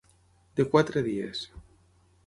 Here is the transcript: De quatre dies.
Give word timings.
De 0.61 0.65
quatre 0.71 1.05
dies. 1.11 1.47